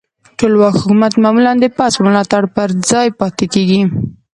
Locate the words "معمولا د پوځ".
1.23-1.91